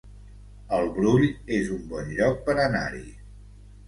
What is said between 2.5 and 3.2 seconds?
anar-hi